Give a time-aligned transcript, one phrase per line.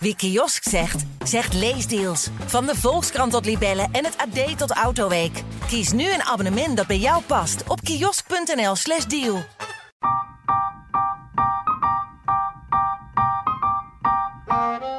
[0.00, 2.28] Wie kiosk zegt, zegt leesdeals.
[2.46, 5.42] Van de Volkskrant tot Libellen en het AD tot Autoweek.
[5.66, 9.42] Kies nu een abonnement dat bij jou past op kiosk.nl/slash deal.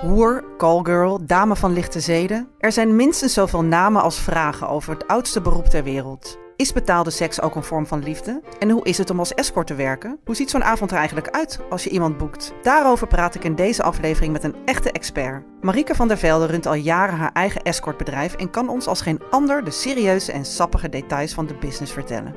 [0.02, 2.50] Hoer, callgirl, dame van lichte zeden.
[2.58, 6.38] Er zijn minstens zoveel namen als vragen over het oudste beroep ter wereld.
[6.60, 8.42] Is betaalde seks ook een vorm van liefde?
[8.60, 10.20] En hoe is het om als escort te werken?
[10.26, 12.54] Hoe ziet zo'n avond er eigenlijk uit als je iemand boekt?
[12.62, 15.44] Daarover praat ik in deze aflevering met een echte expert.
[15.62, 19.22] Marieke van der Velde runt al jaren haar eigen escortbedrijf en kan ons als geen
[19.30, 22.34] ander de serieuze en sappige details van de business vertellen.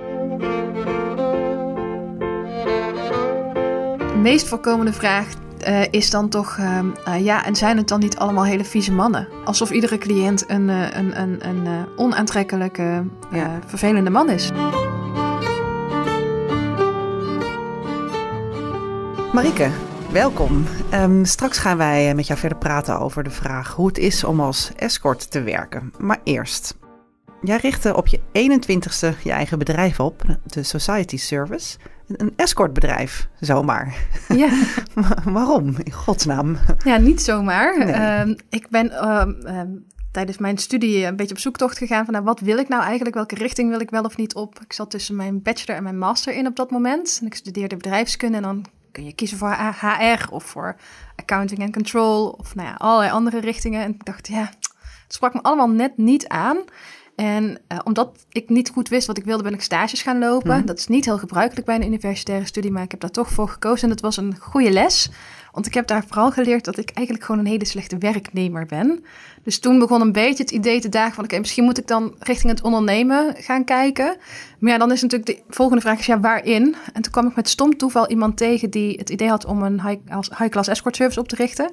[3.98, 5.27] De meest voorkomende vraag
[5.69, 8.93] uh, is dan toch, uh, uh, ja, en zijn het dan niet allemaal hele vieze
[8.93, 9.29] mannen?
[9.45, 13.59] Alsof iedere cliënt een, een, een, een onaantrekkelijke, ja.
[13.67, 14.51] vervelende man is.
[19.33, 19.70] Marieke,
[20.11, 20.65] welkom.
[20.95, 24.41] Um, straks gaan wij met jou verder praten over de vraag hoe het is om
[24.41, 25.92] als escort te werken.
[25.98, 26.77] Maar eerst,
[27.43, 31.77] jij richtte op je 21ste je eigen bedrijf op, de Society Service
[32.17, 34.07] een escortbedrijf, zomaar.
[34.29, 34.48] Ja.
[35.25, 36.59] Waarom, in godsnaam?
[36.85, 37.79] Ja, niet zomaar.
[37.79, 38.27] Nee.
[38.29, 39.61] Uh, ik ben uh, uh,
[40.13, 43.15] tijdens mijn studie een beetje op zoektocht gegaan van nou, wat wil ik nou eigenlijk?
[43.15, 44.61] Welke richting wil ik wel of niet op?
[44.61, 47.19] Ik zat tussen mijn bachelor en mijn master in op dat moment.
[47.20, 50.77] En ik studeerde bedrijfskunde en dan kun je kiezen voor HR of voor
[51.17, 53.83] accounting en control of nou ja, allerlei andere richtingen.
[53.83, 54.51] En ik dacht, ja,
[55.05, 56.59] het sprak me allemaal net niet aan.
[57.23, 60.59] En uh, omdat ik niet goed wist wat ik wilde, ben ik stages gaan lopen.
[60.59, 60.67] Mm.
[60.67, 63.48] Dat is niet heel gebruikelijk bij een universitaire studie, maar ik heb daar toch voor
[63.48, 63.84] gekozen.
[63.84, 65.11] En het was een goede les,
[65.53, 69.05] want ik heb daar vooral geleerd dat ik eigenlijk gewoon een hele slechte werknemer ben.
[69.42, 71.87] Dus toen begon een beetje het idee te dagen van, oké, okay, misschien moet ik
[71.87, 74.17] dan richting het ondernemen gaan kijken.
[74.59, 76.77] Maar ja, dan is natuurlijk de volgende vraag, is, ja, waarin?
[76.92, 79.83] En toen kwam ik met stom toeval iemand tegen die het idee had om een
[79.83, 81.70] high-class high escort service op te richten.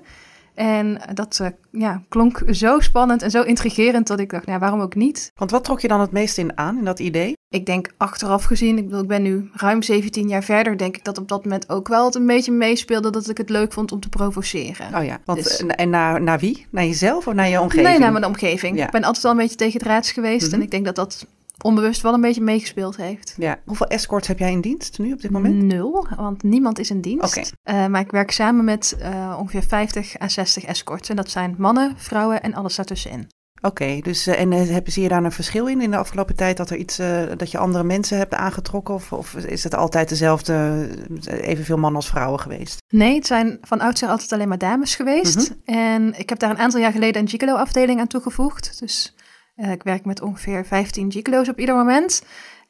[0.53, 4.81] En dat uh, ja, klonk zo spannend en zo intrigerend dat ik dacht, nou, waarom
[4.81, 5.31] ook niet?
[5.36, 7.38] Want wat trok je dan het meest in aan in dat idee?
[7.50, 11.03] Ik denk achteraf gezien, ik, bedoel, ik ben nu ruim 17 jaar verder, denk ik
[11.03, 13.91] dat op dat moment ook wel het een beetje meespeelde dat ik het leuk vond
[13.91, 14.96] om te provoceren.
[14.96, 16.66] Oh ja, want, dus, en naar, naar wie?
[16.69, 17.88] Naar jezelf of naar je omgeving?
[17.88, 18.78] Nee, naar mijn omgeving.
[18.78, 18.85] Ja.
[18.85, 20.59] Ik ben altijd wel een beetje tegen het raads geweest mm -hmm.
[20.59, 21.25] en ik denk dat dat
[21.64, 23.34] onbewust wel een beetje meegespeeld heeft.
[23.38, 23.59] Ja.
[23.66, 25.56] Hoeveel escorts heb jij in dienst nu op dit moment?
[25.56, 27.38] Nul, want niemand is in dienst.
[27.38, 27.84] Okay.
[27.84, 31.09] Uh, maar ik werk samen met uh, ongeveer 50 à 60 escorts.
[31.09, 33.28] En dat zijn mannen, vrouwen en alles daartussenin.
[33.62, 36.36] Oké, okay, dus uh, en heb, zie je daar een verschil in in de afgelopen
[36.36, 36.97] tijd dat er iets
[37.38, 38.94] dat je andere mensen hebt aangetrokken?
[38.94, 40.88] Of, of is het altijd dezelfde,
[41.26, 42.78] evenveel mannen als vrouwen geweest?
[42.88, 45.38] Nee, het zijn van oudsher altijd alleen maar dames geweest.
[45.38, 45.76] Mm -hmm.
[45.76, 48.80] En ik heb daar een aantal jaar geleden een gigolo-afdeling aan toegevoegd.
[48.80, 49.14] Dus
[49.59, 52.24] uh, ik werk met ongeveer 15 gigolo's op ieder moment.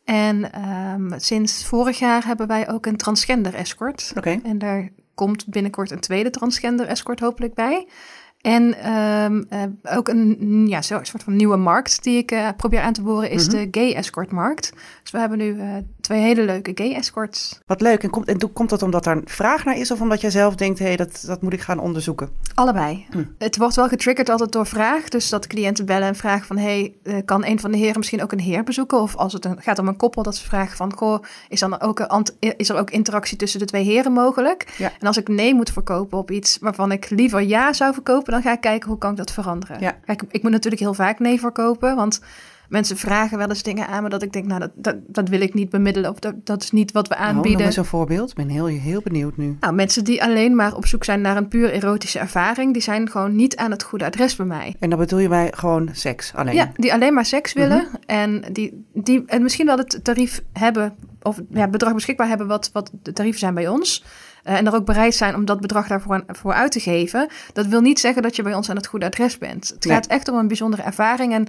[0.04, 4.14] En um, sinds vorig jaar hebben wij ook een transgender escort.
[4.18, 4.40] Okay.
[4.44, 7.88] En daar komt binnenkort een tweede transgender escort hopelijk bij.
[8.42, 12.50] En um, uh, ook een, ja, zo, een soort van nieuwe markt die ik uh,
[12.58, 13.72] probeer aan te boren is mm -hmm.
[13.72, 14.74] de gay escort markt.
[15.02, 15.58] Dus we hebben nu
[16.10, 17.60] twee hele leuke gay escorts.
[17.66, 18.04] Wat leuk.
[18.04, 20.56] En komt, en komt dat omdat er een vraag naar is of omdat jij zelf
[20.56, 22.30] denkt, hé, hey, dat, dat moet ik gaan onderzoeken?
[22.54, 23.06] Allebei.
[23.16, 23.36] Mm.
[23.38, 25.10] Het wordt wel getriggerd altijd door vraag.
[25.10, 28.24] Dus dat cliënten bellen en vragen van, hé, hey, kan een van de heren misschien
[28.24, 29.02] ook een heer bezoeken?
[29.02, 31.82] Of als het een, gaat om een koppel, dat ze vragen van, goh, is, dan
[31.82, 34.74] ook een, is er ook interactie tussen de twee heren mogelijk?
[34.78, 34.92] Ja.
[35.00, 38.42] En als ik nee moet verkopen op iets waarvan ik liever ja zou verkopen, dan
[38.42, 39.80] ga ik kijken hoe kan ik dat veranderen.
[39.80, 39.98] Ja.
[40.06, 42.22] Kijk, ik moet natuurlijk heel vaak nee verkopen, want
[42.70, 45.42] mensen vragen wel eens dingen aan me dat ik denk, nou, dat, dat, dat wil
[45.42, 47.52] ik niet bemiddelen of dat, dat is niet wat we aanbieden.
[47.52, 48.30] Oh, noem eens een voorbeeld.
[48.30, 49.58] Ik ben heel, heel benieuwd nu.
[49.60, 53.10] Nou, mensen die alleen maar op zoek zijn naar een puur erotische ervaring, die zijn
[53.10, 54.76] gewoon niet aan het goede adres bij mij.
[54.80, 56.56] En dan bedoel je bij gewoon seks alleen?
[56.56, 58.00] Ja, die alleen maar seks willen mm -hmm.
[58.06, 62.70] en die, die en misschien wel het tarief hebben of ja, bedrag beschikbaar hebben wat,
[62.74, 64.04] wat de tarieven zijn bij ons.
[64.44, 67.28] Uh, en er ook bereid zijn om dat bedrag daarvoor voor uit te geven.
[67.54, 69.70] Dat wil niet zeggen dat je bij ons aan het goede adres bent.
[69.70, 69.94] Het nee.
[69.94, 71.34] gaat echt om een bijzondere ervaring.
[71.34, 71.48] En,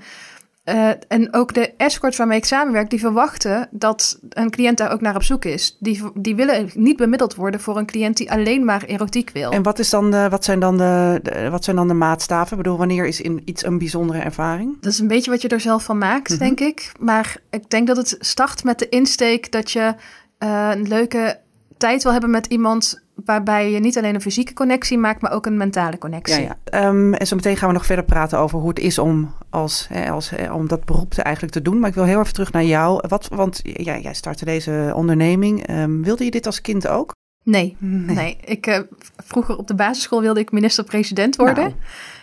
[0.70, 5.00] uh, en ook de escorts waarmee ik samenwerk, die verwachten dat een cliënt daar ook
[5.00, 5.76] naar op zoek is.
[5.81, 9.50] Die, die willen niet bemiddeld worden voor een cliënt die alleen maar erotiek wil.
[9.50, 12.56] En wat, is dan de, wat, zijn, dan de, de wat zijn dan de maatstaven?
[12.56, 14.77] Ik bedoel, wanneer is in iets een bijzondere ervaring?
[14.80, 16.47] Dat is een beetje wat je er zelf van maakt, mm -hmm.
[16.47, 16.92] denk ik.
[16.98, 19.95] Maar ik denk dat het start met de insteek dat je
[20.39, 21.39] uh, een leuke
[21.77, 25.47] tijd wil hebben met iemand waarbij je niet alleen een fysieke connectie maakt, maar ook
[25.47, 26.43] een mentale connectie.
[26.43, 26.89] Ja, ja.
[26.89, 29.87] Um, en zo meteen gaan we nog verder praten over hoe het is om, als,
[29.89, 31.78] hè, als, hè, om dat beroep te eigenlijk te doen.
[31.78, 33.03] Maar ik wil heel even terug naar jou.
[33.09, 35.71] Wat, want ja, jij startte deze onderneming.
[35.71, 37.15] Um, wilde je dit als kind ook?
[37.45, 38.17] Nee, nee.
[38.17, 38.39] nee.
[38.45, 38.78] Ik, uh,
[39.17, 41.65] vroeger op de basisschool wilde ik minister-president worden.
[41.65, 41.75] Nou.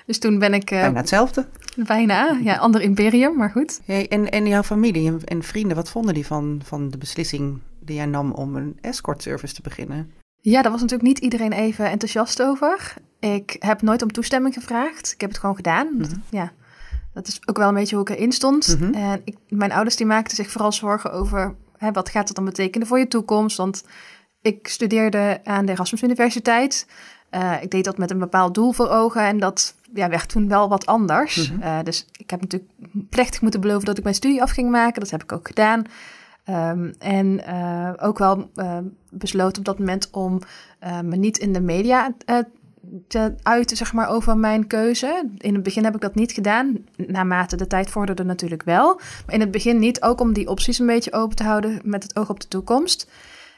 [0.05, 0.71] Dus toen ben ik...
[0.71, 1.45] Uh, bijna hetzelfde.
[1.75, 3.79] Bijna, ja, ander imperium, maar goed.
[3.85, 7.95] Hey, en, en jouw familie en vrienden, wat vonden die van, van de beslissing die
[7.95, 10.11] jij nam om een escort service te beginnen?
[10.49, 12.93] Ja, daar was natuurlijk niet iedereen even enthousiast over.
[13.19, 15.11] Ik heb nooit om toestemming gevraagd.
[15.11, 15.87] Ik heb het gewoon gedaan.
[15.97, 16.15] Mhm.
[16.29, 16.51] Ja,
[17.13, 18.79] dat is ook wel een beetje hoe ik erin stond.
[18.79, 18.93] Mhm.
[18.93, 21.55] En ik, mijn ouders die maakten zich vooral zorgen over...
[21.77, 23.57] Hè, wat gaat het dan betekenen voor je toekomst?
[23.57, 23.83] Want
[24.41, 26.87] ik studeerde aan de Erasmus Universiteit.
[27.29, 30.47] Eh, ik deed dat met een bepaald doel voor ogen en dat ja, werd toen
[30.47, 31.51] wel wat anders.
[31.51, 31.61] Mhm.
[31.61, 32.71] Eh, dus ik heb natuurlijk
[33.09, 35.01] plechtig moeten beloven dat ik mijn studie af ging maken.
[35.01, 35.85] Dat heb ik ook gedaan.
[36.47, 38.77] Ehm, en eh, ook wel eh,
[39.09, 40.39] besloten op dat moment om
[40.79, 42.13] eh, me niet in de media
[43.07, 45.29] te uiten, zeg maar, over mijn keuze.
[45.37, 46.77] In het begin heb ik dat niet gedaan.
[46.95, 48.95] Naarmate de tijd vorderde natuurlijk wel.
[49.25, 52.03] Maar in het begin niet, ook om die opties een beetje open te houden met
[52.03, 53.09] het oog op de toekomst.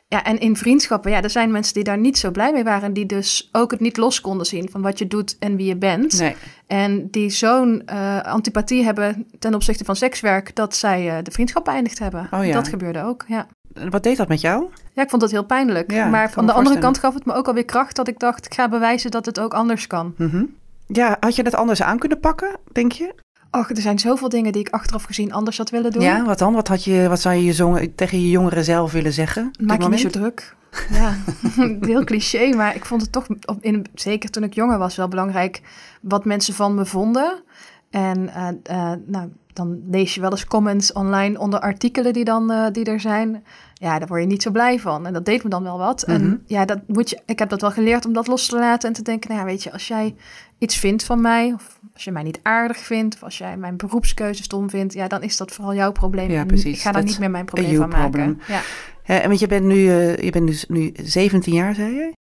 [0.10, 2.94] Ja, en in vriendschappen, ja, er zijn mensen die daar niet zo blij mee waren.
[2.94, 5.76] Die dus ook het niet los konden zien van wat je doet en wie je
[5.76, 6.20] bent.
[6.20, 6.36] Nee.
[6.68, 11.66] En die zo'n eh, antipathie hebben ten opzichte van sekswerk, dat zij eh, de vriendschap
[11.66, 12.28] beëindigd hebben.
[12.32, 12.54] Oh ja.
[12.54, 13.48] Dat gebeurde ook, ja.
[13.90, 14.66] Wat deed dat met jou?
[14.94, 15.92] Ja, ik vond dat heel pijnlijk.
[15.92, 18.46] Ja, maar van de andere kant gaf het me ook alweer kracht dat ik dacht,
[18.46, 20.14] ik ga bewijzen dat het ook anders kan.
[20.18, 20.44] Mhm.
[20.88, 23.14] Ja, had je dat anders aan kunnen pakken, denk je?
[23.52, 26.02] Och, er zijn zoveel dingen die ik achteraf gezien anders had willen doen.
[26.02, 26.54] Ja, wat dan?
[26.54, 29.52] Wat, had je, wat zou je je zongen, tegen je jongeren zelf willen zeggen?
[29.60, 30.56] Maak je niet zo druk.
[30.92, 31.18] Ja,
[31.82, 35.08] heel cliché, maar ik vond het toch, op- in, zeker toen ik jonger was, wel
[35.08, 35.62] belangrijk
[36.02, 37.44] wat mensen van me vonden.
[37.90, 38.48] En eh,
[38.92, 39.30] eh, nou,
[39.60, 43.44] dan lees je wel eens comments online onder artikelen die, dan, eh, die er zijn.
[43.74, 45.06] Ja, daar word je niet zo blij van.
[45.06, 46.04] En dat deed me dan wel wat.
[46.08, 46.16] Mhm.
[46.16, 48.90] En ja, dat moet je, ik heb dat wel geleerd om dat los te laten
[48.90, 50.16] en te denken, nou ja, weet je, als jij
[50.58, 53.78] iets vindt van mij, of als je mij niet aardig vindt, of als jij mijn
[53.78, 56.32] beroepskeuze stom vindt, ja, dan is dat vooral jouw probleem.
[56.32, 56.76] Ja, precies.
[56.76, 58.10] Ik ga daar niet meer mijn probleem van maken.
[58.10, 58.40] problem.
[58.48, 58.62] Ja.
[59.10, 62.14] En want je bent nu, eh, je bent dus nu 17 jaar, zei je?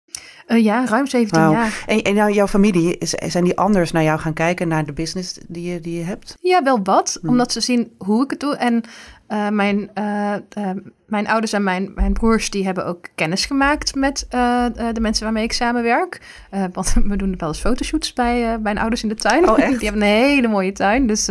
[0.47, 1.51] Eh, ja, ruim 17 Wauw.
[1.51, 1.83] jaar.
[1.87, 4.93] En, en nou, jouw familie, is- zijn die anders naar jou gaan kijken, naar de
[4.93, 6.35] business die je, die je hebt?
[6.41, 7.17] Ja, wel wat.
[7.21, 7.29] Hmm.
[7.29, 8.55] Omdat ze zien hoe ik het doe.
[8.55, 8.83] En
[9.29, 10.41] eh, mijn, eh, eh,
[11.05, 15.43] mijn ouders en mijn, mijn broers die hebben ook kennis gemaakt met de mensen waarmee
[15.43, 16.21] ik samenwerk.
[16.73, 19.49] Want we doen wel eens fotoshoots bij mijn ouders in de tuin.
[19.49, 19.79] Oh, echt?
[19.79, 21.07] Die hebben een hele mooie tuin.
[21.07, 21.29] Dus,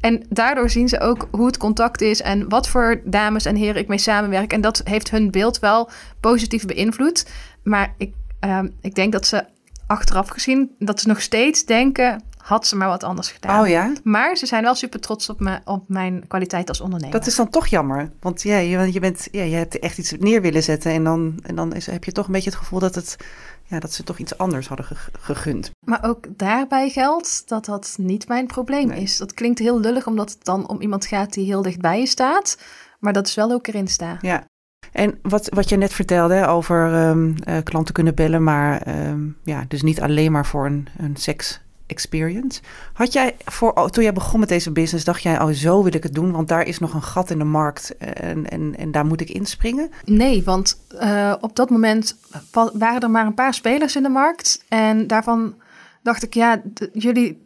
[0.00, 3.80] en daardoor zien ze ook hoe het contact is en wat voor dames en heren
[3.80, 4.52] ik mee samenwerk.
[4.52, 5.90] En dat heeft hun beeld wel
[6.20, 7.30] positief beïnvloed.
[7.62, 9.44] Maar ik, ehm, ik denk dat ze
[9.86, 13.60] achteraf gezien, dat ze nog steeds denken, had ze maar wat anders gedaan.
[13.60, 13.92] Oh ja?
[14.02, 17.18] Maar ze zijn wel super trots op, me, op mijn kwaliteit als ondernemer.
[17.18, 18.10] Dat is dan toch jammer.
[18.20, 20.92] Want ja, je, je, bent, ja, je hebt echt iets neer willen zetten.
[20.92, 23.16] En dan, en dan is, heb je toch een beetje het gevoel dat, het,
[23.64, 25.70] ja, dat ze toch iets anders hadden ge- gegund.
[25.86, 29.02] Maar ook daarbij geldt dat dat niet mijn probleem Nee.
[29.02, 29.16] is.
[29.16, 32.06] Dat klinkt heel lullig, omdat het dan om iemand gaat die heel dicht bij je
[32.06, 32.58] staat.
[32.98, 34.18] Maar dat is wel ik erin sta.
[34.20, 34.44] Ja.
[34.92, 39.64] En wat, wat je net vertelde over ehm, eh, klanten kunnen bellen, maar ehm, ja,
[39.68, 42.60] dus niet alleen maar voor een, een seks experience.
[42.92, 45.94] Had jij voor, oh, toen jij begon met deze business, dacht jij, oh zo wil
[45.94, 48.90] ik het doen, want daar is nog een gat in de markt en, en, en
[48.90, 49.90] daar moet ik inspringen?
[50.04, 52.16] Nee, want eh, op dat moment
[52.52, 54.64] wa- waren er maar een paar spelers in de markt.
[54.68, 55.54] En daarvan
[56.02, 56.62] dacht ik, ja,
[56.92, 57.44] jullie.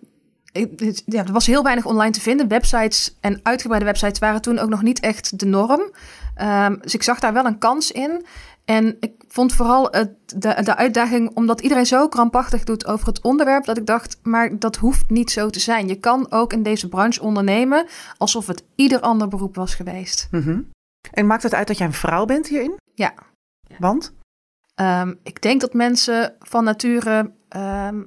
[1.05, 2.49] Ja, er was heel weinig online te vinden.
[2.49, 5.81] Websites en uitgebreide websites waren toen ook nog niet echt de norm.
[6.35, 8.25] Ehm, dus ik zag daar wel een kans in.
[8.65, 13.23] En ik vond vooral het, de, de uitdaging, omdat iedereen zo krampachtig doet over het
[13.23, 15.89] onderwerp, dat ik dacht, maar dat hoeft niet zo te zijn.
[15.89, 17.87] Je kan ook in deze branche ondernemen
[18.17, 20.29] alsof het ieder ander beroep was geweest.
[20.31, 20.61] Mhm.
[21.11, 22.77] En maakt het uit dat jij een vrouw bent hierin?
[22.95, 23.15] Ja.
[23.79, 24.13] Want?
[24.75, 28.03] Ehm, ik denk dat mensen van nature ehm,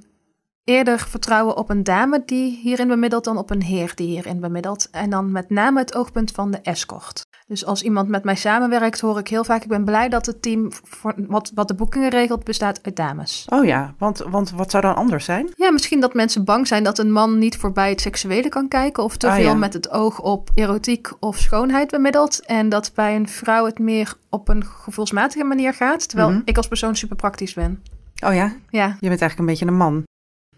[0.64, 4.90] eerder vertrouwen op een dame die hierin bemiddelt dan op een heer die hierin bemiddelt.
[4.90, 7.22] En dan met name het oogpunt van de escort.
[7.54, 10.42] Dus als iemand met mij samenwerkt, hoor ik heel vaak: ik ben blij dat het
[10.42, 13.46] team voor, wat, wat de boekingen regelt bestaat uit dames.
[13.50, 15.50] Oh ja, want, want wat zou dan anders zijn?
[15.56, 19.04] Ja, misschien dat mensen bang zijn dat een man niet voorbij het seksuele kan kijken
[19.04, 19.54] of te Ah, veel ja.
[19.54, 22.46] met het oog op erotiek of schoonheid bemiddelt.
[22.46, 26.42] En dat bij een vrouw het meer op een gevoelsmatige manier gaat, terwijl Mhm.
[26.46, 27.84] ik als persoon super praktisch ben.
[28.26, 30.04] Oh ja, Ja, je bent eigenlijk een beetje een man.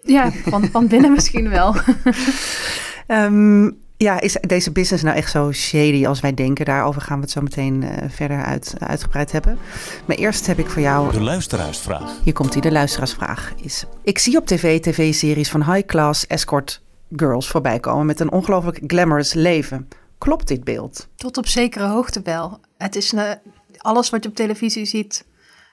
[0.01, 1.75] Ja, van, van binnen misschien wel.
[3.07, 6.65] Ehm, ja, is deze business nou echt zo shady als wij denken?
[6.65, 9.57] Daarover gaan we het zo meteen eh, verder uit, uitgebreid hebben.
[10.05, 12.11] Maar eerst heb ik voor jou De luisteraarsvraag.
[12.23, 13.85] Hier komt hij, de luisteraarsvraag is...
[14.03, 16.81] Ik zie op tv tv-series van high-class escort
[17.15, 18.05] girls voorbij komen...
[18.05, 19.87] met een ongelooflijk glamorous leven.
[20.17, 21.07] Klopt dit beeld?
[21.15, 22.59] Tot op zekere hoogte wel.
[22.77, 23.31] Het is eh,
[23.77, 25.25] alles wat je op televisie ziet,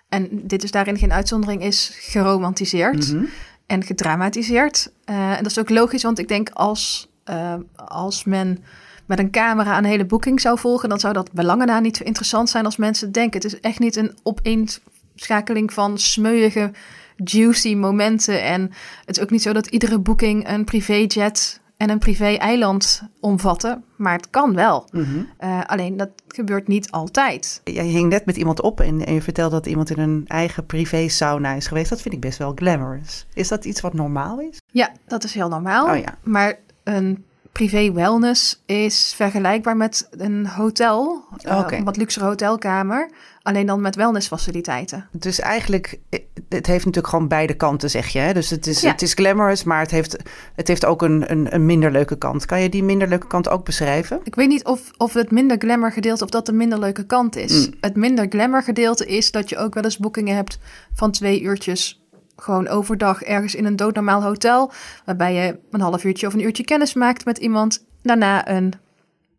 [0.08, 3.24] en dit is daarin geen uitzondering, is geromantiseerd Mhm.
[3.66, 4.92] en gedramatiseerd.
[5.04, 8.64] Eh, en dat is ook logisch, want ik denk als, eh, als men
[9.06, 12.04] met een camera een hele boeking zou volgen, dan zou dat belangen na niet zo
[12.04, 13.40] interessant zijn als mensen denken.
[13.40, 16.70] Het is echt niet een opeenschakeling van smeuïge,
[17.16, 18.42] juicy momenten.
[18.42, 18.70] En
[19.04, 24.12] het is ook niet zo dat iedere boeking een privéjet en een privé-eiland omvatten, maar
[24.12, 24.88] het kan wel.
[24.92, 25.18] Mhm.
[25.40, 27.60] Uh, alleen dat gebeurt niet altijd.
[27.64, 30.66] Jij hing net met iemand op en, en je vertelde dat iemand in een eigen
[30.66, 31.90] privé-sauna is geweest.
[31.90, 33.26] Dat vind ik best wel glamorous.
[33.34, 34.60] Is dat iets wat normaal is?
[34.66, 35.86] Ja, dat is heel normaal.
[35.94, 36.18] Oh ja.
[36.22, 41.76] Maar een privé wellness is vergelijkbaar met een hotel, uh, Oké.
[41.76, 43.10] een wat luxere hotelkamer,
[43.42, 45.08] alleen dan met wellnessfaciliteiten.
[45.10, 48.18] Dus eigenlijk, eh, het heeft natuurlijk gewoon beide kanten, zeg je.
[48.18, 48.32] Hè?
[48.32, 48.90] Dus het is, Ja.
[48.90, 50.16] het is glamorous, maar het heeft,
[50.54, 52.46] het heeft ook een, een, een minder leuke kant.
[52.46, 54.20] Kan je die minder leuke kant ook beschrijven?
[54.24, 57.36] Ik weet niet of, of het minder glamour gedeelte of dat de minder leuke kant
[57.36, 57.66] is.
[57.66, 57.74] Mm.
[57.80, 60.58] Het minder glamour gedeelte is dat je ook wel eens boekingen hebt
[60.94, 62.01] van twee uurtjes
[62.42, 64.72] gewoon overdag ergens in een doodnormaal hotel,
[65.04, 68.72] waarbij je een half uurtje of een uurtje kennis maakt met iemand, daarna een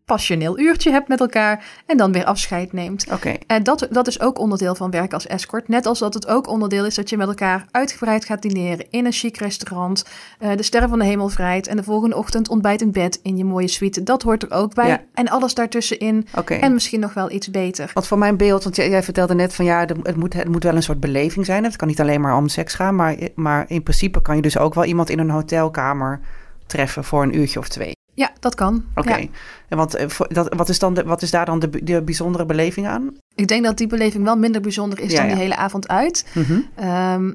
[0.05, 3.05] passioneel uurtje hebt met elkaar en dan weer afscheid neemt.
[3.11, 3.35] Oké.
[3.47, 5.67] En dat, dat is ook onderdeel van werk als escort.
[5.67, 9.05] Net als dat het ook onderdeel is dat je met elkaar uitgebreid gaat dineren in
[9.05, 10.05] een chic restaurant.
[10.39, 11.67] eh, de sterren van de hemel vrijt.
[11.67, 14.03] En de volgende ochtend ontbijt in bed in je mooie suite.
[14.03, 14.87] Dat hoort er ook bij.
[14.87, 15.01] Ja.
[15.13, 16.27] En alles daartussenin.
[16.59, 17.91] En misschien nog wel iets beter.
[17.93, 20.63] Want voor mijn beeld, want jij, jij vertelde net van ja, het moet, het moet
[20.63, 21.63] wel een soort beleving zijn.
[21.63, 24.57] Het kan niet alleen maar om seks gaan, maar, maar in principe kan je dus
[24.57, 26.19] ook wel iemand in een hotelkamer
[26.65, 27.91] treffen voor een uurtje of twee.
[28.13, 28.85] Ja, dat kan.
[28.95, 29.15] Oké.
[29.15, 29.27] Ja.
[29.67, 32.45] En want eh, dat, wat, is dan de, wat is daar dan de, de bijzondere
[32.45, 33.17] beleving aan?
[33.35, 35.33] Ik denk dat die beleving wel minder bijzonder is Ja, dan ja.
[35.33, 36.25] die hele avond uit.
[36.33, 36.59] Mhm.
[36.75, 37.33] Ehm,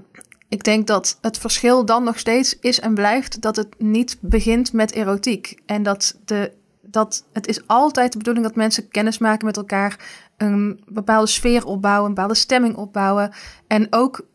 [0.49, 4.73] ik denk dat het verschil dan nog steeds is en blijft dat het niet begint
[4.73, 5.61] met erotiek.
[5.67, 9.97] En dat, de, dat het is altijd de bedoeling dat mensen kennis maken met elkaar,
[10.37, 13.33] een bepaalde sfeer opbouwen, een bepaalde stemming opbouwen.
[13.67, 14.27] En ook,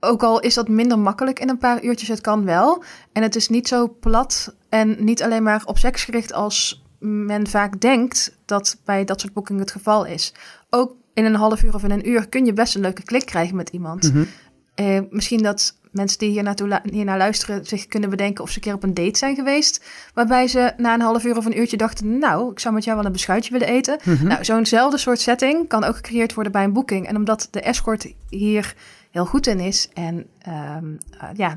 [0.00, 2.82] ook al is dat minder makkelijk in een paar uurtjes, het kan wel.
[3.12, 7.46] En het is niet zo plat en niet alleen maar op seks gericht als men
[7.46, 10.34] vaak denkt dat bij dat soort boekingen het geval is.
[10.70, 13.26] Ook in een half uur of in een uur kun je best een leuke klik
[13.26, 14.12] krijgen met iemand.
[14.12, 14.24] Mhm.
[14.74, 18.50] Eh, misschien dat mensen die hier, naartoe, lu- hier naar luisteren zich kunnen bedenken of
[18.50, 19.84] ze een keer op een date zijn geweest.
[20.14, 22.96] Waarbij ze na een half uur of een uurtje dachten, nou, ik zou met jou
[22.96, 23.98] wel een beschuitje willen eten.
[24.04, 24.26] Mhm.
[24.26, 27.06] Nou, zo'nzelfde soort setting kan ook gecreëerd worden bij een boeking.
[27.06, 28.74] En omdat de escort hier
[29.10, 30.86] heel goed in is en ehm,
[31.18, 31.56] eh, ja,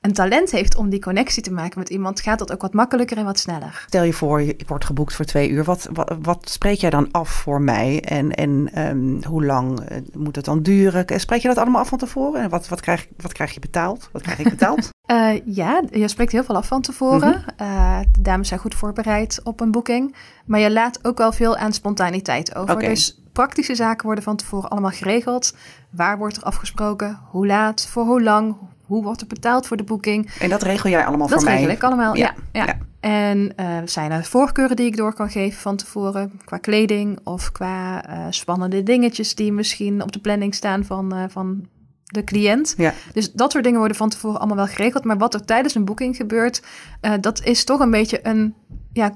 [0.00, 3.16] een talent heeft om die connectie te maken met iemand, gaat dat ook wat makkelijker
[3.16, 3.84] en wat sneller.
[3.86, 5.64] Stel je voor, ik word geboekt voor twee uur.
[5.64, 8.00] Wat, wat, wat spreek jij dan af voor mij?
[8.02, 11.20] En, en ehm, hoe lang eh, moet het dan duren?
[11.20, 12.42] Spreek je dat allemaal af van tevoren?
[12.42, 14.08] En wat, wat, krijg, wat krijg je betaald?
[14.12, 14.88] Wat krijg ik betaald?
[15.06, 17.44] Eh, ja, je spreekt heel veel af van tevoren.
[17.56, 20.16] Eh, de dames zijn goed voorbereid op een boeking.
[20.46, 22.78] Maar je laat ook wel veel aan spontaniteit over.
[22.78, 25.56] Dus praktische zaken worden van tevoren allemaal geregeld.
[25.90, 27.20] Waar wordt er afgesproken?
[27.30, 27.86] Hoe laat?
[27.86, 28.56] Voor hoe lang?
[28.90, 30.30] Hoe wordt er betaald voor de boeking?
[30.40, 31.56] en dat regel jij allemaal Dat voor mij?
[31.58, 32.34] regel ik allemaal, ja.
[32.52, 32.78] Ja.
[33.00, 36.40] En eh, zijn er voorkeuren die ik door kan geven van tevoren?
[36.44, 41.24] Qua kleding of qua eh, spannende dingetjes die misschien op de planning staan van, eh,
[41.28, 41.66] van
[42.04, 42.74] de cliënt.
[42.76, 42.92] Ja.
[43.12, 45.04] Dus dat soort dingen worden van tevoren allemaal wel geregeld.
[45.04, 46.62] Maar wat er tijdens een boeking gebeurt,
[47.20, 48.54] dat is toch een beetje een,
[48.92, 49.12] ja,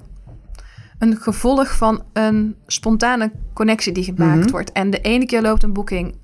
[0.98, 4.50] een gevolg van een spontane connectie die gemaakt Mhm.
[4.50, 4.72] wordt.
[4.72, 6.14] En de ene keer loopt een boeking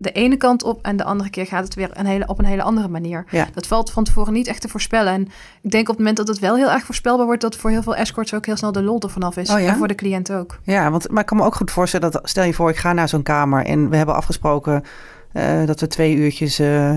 [0.00, 2.44] de ene kant op en de andere keer gaat het weer een hele, op een
[2.44, 3.24] hele andere manier.
[3.30, 3.48] Ja.
[3.54, 5.12] Dat valt van tevoren niet echt te voorspellen.
[5.12, 5.28] En
[5.60, 7.82] ik denk op het moment dat het wel heel erg voorspelbaar wordt, dat voor heel
[7.82, 9.50] veel escorts ook heel snel de lol er vanaf is.
[9.50, 9.66] Oh ja?
[9.68, 10.58] En voor de cliënt ook.
[10.62, 12.92] Ja, want maar ik kan me ook goed voorstellen dat stel je voor, ik ga
[12.92, 14.84] naar zo'n kamer en we hebben afgesproken
[15.32, 16.96] eh, dat we twee uurtjes eh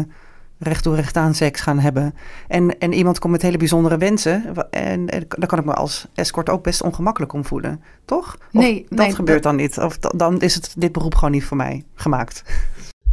[0.63, 2.15] recht toe recht aan seks gaan hebben.
[2.47, 4.43] En, en iemand komt met hele bijzondere wensen.
[4.69, 8.33] En, en dan kan ik me als escort ook best ongemakkelijk om voelen, toch?
[8.33, 9.77] Of Nee, dat nee, gebeurt dan niet.
[9.77, 12.43] Of da- dan is het dit beroep gewoon niet voor mij gemaakt.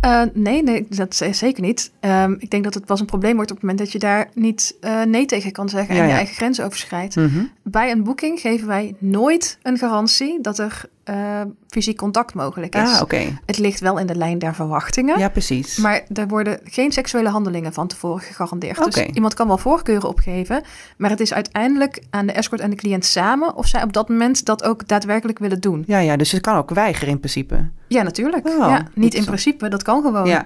[0.00, 1.90] Eh, nee, nee, dat is zeker niet.
[2.00, 4.28] Ehm, ik denk dat het pas een probleem wordt op het moment dat je daar
[4.34, 7.16] niet eh, nee tegen kan zeggen Ja, en je eigen grenzen overschrijdt.
[7.16, 7.44] Mhm.
[7.62, 12.94] Bij een boeking geven wij nooit een garantie dat er eh, fysiek contact mogelijk is.
[12.94, 13.38] Ah, oké.
[13.46, 15.18] Het ligt wel in de lijn der verwachtingen.
[15.18, 15.76] Ja, precies.
[15.76, 18.84] Maar er worden geen seksuele handelingen van tevoren gegarandeerd.
[18.84, 20.62] Dus iemand kan wel voorkeuren opgeven.
[20.96, 23.56] Maar het is uiteindelijk aan de escort en de cliënt samen...
[23.56, 25.84] of zij op dat moment dat ook daadwerkelijk willen doen.
[25.86, 27.68] Ja, ja, dus je kan ook weigeren in principe.
[27.88, 28.48] Ja, natuurlijk.
[28.48, 30.26] Oh, ja, niet in principe, dat kan gewoon.
[30.26, 30.44] Ja.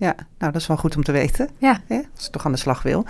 [0.00, 1.48] Ja, nou dat is wel goed om te weten.
[1.58, 1.80] Ja.
[1.86, 3.04] Hè, als ik toch aan de slag wil.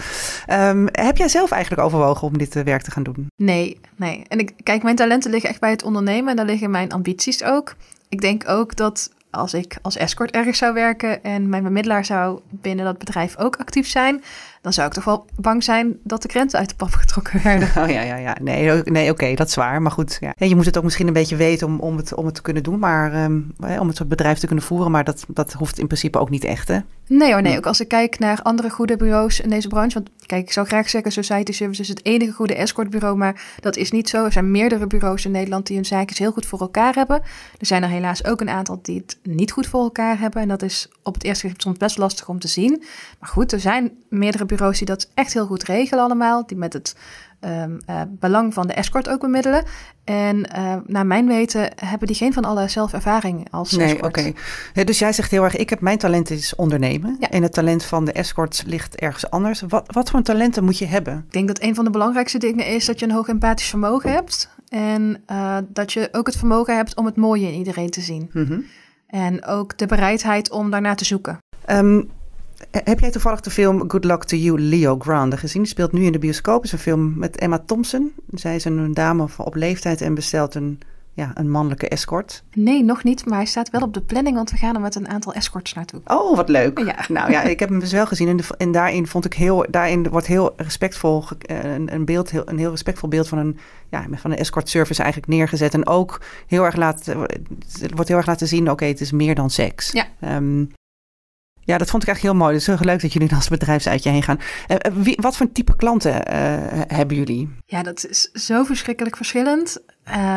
[0.46, 3.26] Ehm, heb jij zelf eigenlijk overwogen om dit eh, werk te gaan doen?
[3.36, 4.24] Nee, nee.
[4.28, 7.44] En ik, kijk, mijn talenten liggen echt bij het ondernemen en daar liggen mijn ambities
[7.44, 7.74] ook.
[8.08, 12.40] Ik denk ook dat als ik als escort ergens zou werken en mijn bemiddelaar zou
[12.50, 14.22] binnen dat bedrijf ook actief zijn,
[14.60, 17.68] dan zou ik toch wel bang zijn dat de grenzen uit de pap getrokken werden.
[17.80, 18.36] Oh ja, ja, ja.
[18.42, 19.82] Nee, nee oké, dat is waar.
[19.82, 20.34] Maar goed, ja.
[20.36, 22.62] Je moet het ook misschien een beetje weten om, om, het, om het te kunnen
[22.62, 22.78] doen.
[22.78, 23.40] Maar ehm,
[23.80, 24.90] om het bedrijf te kunnen voeren.
[24.90, 26.78] Maar dat, dat hoeft in principe ook niet echt, hè?
[27.06, 27.56] Nee hoor, nee.
[27.56, 29.94] Ook als ik kijk naar andere goede bureaus in deze branche.
[29.94, 33.16] Want kijk, ik zou graag zeggen Society Services is het enige goede escortbureau.
[33.16, 34.24] Maar dat is niet zo.
[34.24, 37.22] Er zijn meerdere bureaus in Nederland die hun zaakjes heel goed voor elkaar hebben.
[37.58, 40.42] Er zijn er helaas ook een aantal die het niet goed voor elkaar hebben.
[40.42, 42.82] En dat is op het eerste gezicht soms best lastig om te zien.
[43.18, 46.46] Maar goed, er zijn meerdere bureaus die dat echt heel goed regelen allemaal.
[46.46, 46.94] Die met het
[47.40, 49.64] um, uh, belang van de escort ook bemiddelen.
[50.04, 54.04] En uh, naar mijn weten hebben die geen van alle zelfervaring als nee, escort.
[54.04, 54.32] oké.
[54.72, 54.84] Okay.
[54.84, 57.16] Dus jij zegt heel erg, ik heb mijn talent is ondernemen.
[57.20, 57.30] Ja.
[57.30, 59.60] En het talent van de escort ligt ergens anders.
[59.68, 61.24] Wat, wat voor talenten moet je hebben?
[61.26, 64.12] Ik denk dat een van de belangrijkste dingen is dat je een hoog empathisch vermogen
[64.12, 64.48] hebt.
[64.68, 68.30] En uh, dat je ook het vermogen hebt om het mooie in iedereen te zien.
[68.32, 68.64] Mm -hmm.
[69.06, 71.38] En ook de bereidheid om daarnaar te zoeken.
[71.70, 72.10] Um,
[72.70, 75.62] heb jij toevallig de film Good Luck to You, Leo Grande gezien?
[75.62, 76.56] Die speelt nu in de bioscoop.
[76.56, 78.12] Het is een film met Emma Thompson.
[78.30, 80.80] Zij is een dame op leeftijd en bestelt een,
[81.12, 82.42] ja, een mannelijke escort.
[82.54, 83.26] Nee, nog niet.
[83.26, 85.74] Maar hij staat wel op de planning, want we gaan er met een aantal escorts
[85.74, 86.00] naartoe.
[86.04, 86.78] Oh, wat leuk.
[86.78, 86.96] Ja.
[87.08, 88.28] Nou ja, ik heb hem dus wel gezien.
[88.28, 92.42] En, de, en daarin vond ik heel, daarin wordt heel respectvol, een, een, beeld, heel,
[92.48, 95.74] een heel respectvol beeld van een, ja, van een escort service eigenlijk neergezet.
[95.74, 97.20] En ook heel erg laten,
[97.80, 99.92] het wordt heel erg laten zien, oké, okay, het is meer dan seks.
[99.92, 100.36] Ja.
[100.36, 100.70] Um,
[101.60, 102.54] ja, dat vond ik eigenlijk heel mooi.
[102.54, 104.38] Dus heel leuk dat jullie als bedrijfsuitje heen gaan.
[104.68, 106.20] Uh, wie, wat voor type klanten uh,
[106.86, 107.48] hebben jullie?
[107.66, 109.82] Ja, dat is zo verschrikkelijk verschillend.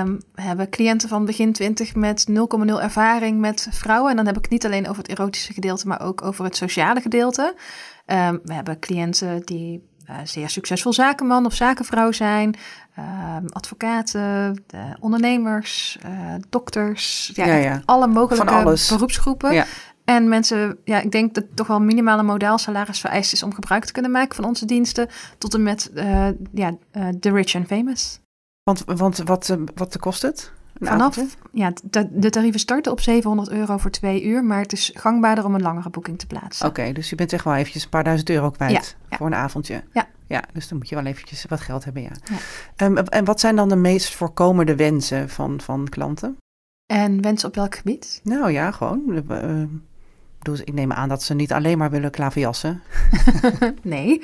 [0.01, 2.36] Um, we hebben cliënten van begin 20 met 0,0
[2.82, 4.10] ervaring met vrouwen.
[4.10, 7.01] En dan heb ik niet alleen over het erotische gedeelte, maar ook over het sociale
[7.01, 7.56] gedeelte.
[8.06, 12.56] Um, we hebben cliënten die uh, zeer succesvol zakenman of zakenvrouw zijn,
[13.00, 14.63] um, advocaten,
[15.00, 15.98] ondernemers,
[16.50, 17.82] dokters, ja, ja, ja.
[17.86, 19.65] alle mogelijke beroepsgroepen.
[20.05, 23.53] En mensen, ja, ik denk dat toch wel minimaal een modaal salaris vereist is om
[23.53, 25.10] gebruik te kunnen maken van onze diensten.
[25.38, 28.19] Tot en met uh, ja, uh, the rich and famous.
[28.63, 30.51] Want, want wat, wat kost het?
[30.79, 31.17] Vanaf,
[31.51, 35.45] ja, de, de, tarieven starten op 700 euro voor twee uur, maar het is gangbaarder
[35.45, 36.67] om een langere boeking te plaatsen.
[36.67, 39.17] Oké, okay, dus je bent echt wel eventjes een paar duizend euro kwijt ja, ja.
[39.17, 39.83] voor een avondje.
[39.93, 40.07] Ja.
[40.27, 42.12] Ja, dus dan moet je wel eventjes wat geld hebben, ja.
[42.24, 42.86] ja.
[42.86, 46.38] Um, en wat zijn dan de meest voorkomende wensen van, van klanten?
[46.86, 48.22] En wensen op welk gebied?
[48.24, 49.24] Nou ja, gewoon...
[49.29, 49.63] Uh,
[50.44, 52.82] dus ik neem aan dat ze niet alleen maar willen klaverjassen.
[53.82, 54.22] nee,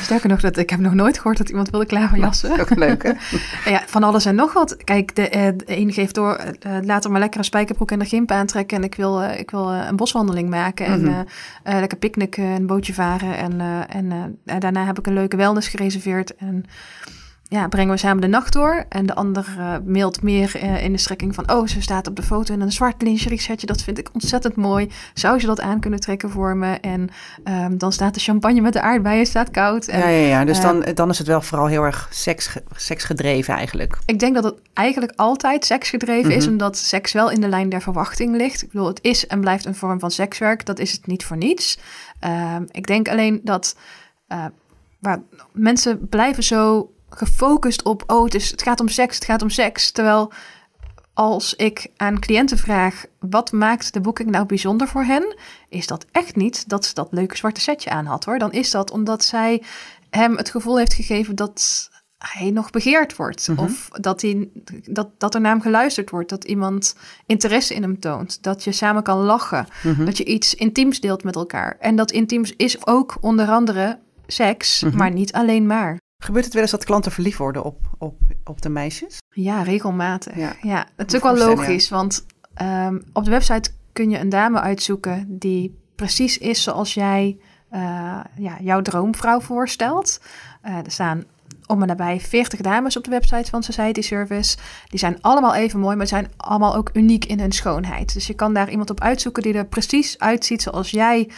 [0.00, 2.48] sterker nog, dat, ik heb nog nooit gehoord dat iemand wilde klaverjassen.
[2.48, 3.12] Dat is ook leuk, hè?
[3.72, 4.76] ja, van alles en nog wat.
[4.84, 8.30] Kijk, de, de een geeft door, uh, later maar lekker een spijkerbroek en een gimp
[8.30, 8.76] aantrekken...
[8.76, 11.24] en ik wil, uh, ik wil uh, een boswandeling maken en mm -hmm.
[11.62, 13.36] lekker picknicken, een bootje varen...
[13.36, 16.34] en, en daarna heb ik een leuke wellness gereserveerd...
[16.34, 16.64] en
[17.52, 18.84] ja, brengen we samen de nacht door.
[18.88, 21.50] En de ander uh, mailt meer uh, in de strekking van...
[21.52, 23.66] oh, ze staat op de foto in een zwart lingerie setje.
[23.66, 24.90] Dat vind ik ontzettend mooi.
[25.14, 26.74] Zou je dat aan kunnen trekken voor me?
[26.74, 27.08] En
[27.44, 29.86] um, dan staat de champagne met de aardbeien staat koud.
[29.86, 30.44] En, ja, ja, ja.
[30.44, 33.98] Dus uh, dan, dan is het wel vooral heel erg seks, seksgedreven eigenlijk.
[34.06, 36.38] Ik denk dat het eigenlijk altijd seksgedreven mm -hmm.
[36.38, 36.46] is...
[36.46, 38.62] omdat seks wel in de lijn der verwachting ligt.
[38.62, 40.66] Ik bedoel, het is en blijft een vorm van sekswerk.
[40.66, 41.78] Dat is het niet voor niets.
[42.70, 43.76] ik denk alleen dat...
[44.98, 45.22] waar
[45.52, 49.50] mensen blijven zo gefocust op, oh, het, is, het gaat om seks, het gaat om
[49.50, 49.90] seks.
[49.90, 50.32] Terwijl
[51.14, 55.36] als ik aan cliënten vraag, wat maakt de boeking nou bijzonder voor hen?
[55.68, 58.38] Is dat echt niet dat ze dat leuke zwarte setje aan had hoor.
[58.38, 59.62] Dan is dat omdat zij
[60.10, 63.48] hem het gevoel heeft gegeven dat hij nog begeerd wordt.
[63.48, 63.60] Mhm.
[63.60, 64.48] Of dat, hij,
[64.84, 66.28] dat, dat er naar hem geluisterd wordt.
[66.28, 66.96] Dat iemand
[67.26, 68.42] interesse in hem toont.
[68.42, 69.66] Dat je samen kan lachen.
[69.82, 70.04] Mhm.
[70.04, 71.76] Dat je iets intiems deelt met elkaar.
[71.80, 74.96] En dat intiems is ook onder andere seks, Mhm.
[74.96, 76.00] maar niet alleen maar.
[76.22, 79.18] Gebeurt het wel eens dat klanten verliefd worden op, op, op de meisjes?
[79.30, 80.36] Ja, regelmatig.
[80.36, 80.56] Ja.
[80.60, 84.60] Ja, het is ook wel logisch, want ehm, op de website kun je een dame
[84.60, 87.36] uitzoeken die precies is zoals jij
[87.68, 87.80] eh,
[88.36, 90.20] ja, jouw droomvrouw voorstelt.
[90.60, 91.24] Eh, er staan
[91.66, 94.56] om en nabij 40 dames op de website van Society Service.
[94.88, 98.14] Die zijn allemaal even mooi, maar zijn allemaal ook uniek in hun schoonheid.
[98.14, 101.30] Dus je kan daar iemand op uitzoeken die er precies uitziet zoals jij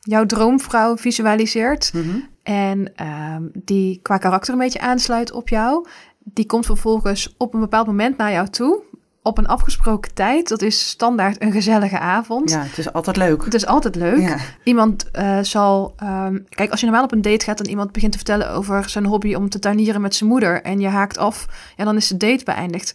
[0.00, 1.92] jouw droomvrouw visualiseert.
[1.92, 2.18] Mhm.
[2.46, 5.86] En ehm, die qua karakter een beetje aansluit op jou.
[6.18, 8.82] Die komt vervolgens op een bepaald moment naar jou toe.
[9.22, 10.48] Op een afgesproken tijd.
[10.48, 12.50] Dat is standaard een gezellige avond.
[12.50, 13.44] Ja, het is altijd leuk.
[13.44, 14.20] Het is altijd leuk.
[14.20, 14.36] Ja.
[14.64, 15.92] Iemand eh, zal.
[15.96, 18.88] ehm, kijk, als je normaal op een date gaat en iemand begint te vertellen over
[18.88, 20.62] zijn hobby om te tuinieren met zijn moeder.
[20.62, 22.94] en je haakt af, ja, dan is de date beëindigd.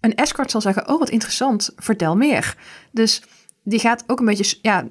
[0.00, 2.56] Een escort zal zeggen: Oh, wat interessant, vertel meer.
[2.92, 3.22] Dus
[3.62, 4.84] die gaat ook een beetje ja,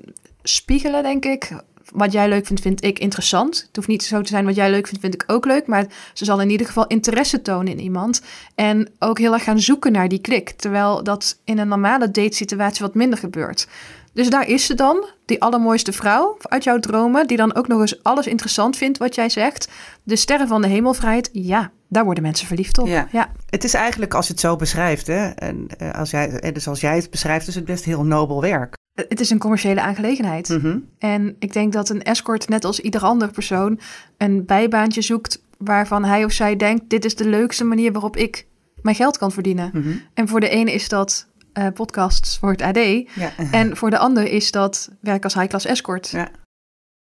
[0.44, 1.52] spiegelen, denk ik.
[1.94, 3.58] Wat jij leuk vindt, vind ik interessant.
[3.68, 5.68] Het hoeft niet zo te zijn wat jij leuk vindt, vind ik ook leuk.
[5.68, 8.22] Maar ze zal in ieder geval interesse tonen in iemand.
[8.56, 10.50] En ook heel erg gaan zoeken naar die klik.
[10.50, 13.68] Terwijl dat in een normale datesituatie wat minder gebeurt.
[14.14, 17.28] Dus daar is ze dan, die allermooiste vrouw uit jouw dromen.
[17.28, 19.70] Die dan ook nog eens alles interessant vindt wat jij zegt.
[20.04, 22.88] De sterren van de hemelvrijheid, ja, daar worden mensen verliefd op.
[22.88, 23.08] Ja.
[23.12, 23.32] ja.
[23.50, 26.68] Het is eigenlijk als je het zo beschrijft, hè, en eh, als jij, eh, dus
[26.68, 28.78] als jij het beschrijft, is het best heel nobel werk.
[29.08, 30.50] Het is een commerciële aangelegenheid.
[30.50, 30.78] Mhm.
[30.98, 33.80] En ik denk dat een escort, net als ieder ander persoon,
[34.18, 38.46] een bijbaantje zoekt waarvan hij of zij denkt: dit is de leukste manier waarop ik
[38.82, 39.72] mijn geld kan verdienen.
[39.74, 39.90] Mhm.
[40.14, 42.78] En voor de ene is dat eh, podcasts voor het AD.
[42.78, 43.32] Ja.
[43.52, 46.10] En voor de ander is dat werk als high-class escort.
[46.10, 46.30] Ja.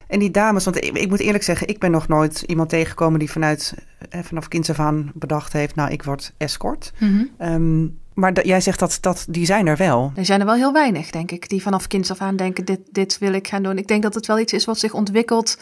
[0.07, 3.19] En die dames, want ik, ik, moet eerlijk zeggen, ik ben nog nooit iemand tegengekomen
[3.19, 3.73] die vanuit,
[4.09, 6.93] eh, vanaf kinds af aan bedacht heeft, nou, ik word escort.
[6.99, 10.11] Mm maar jij zegt dat, dat die zijn er wel.
[10.15, 12.79] Er zijn er wel heel weinig, denk ik, die vanaf kinds af aan denken, dit,
[12.91, 13.77] dit wil ik gaan doen.
[13.77, 15.57] Ik denk dat het wel iets is wat zich ontwikkelt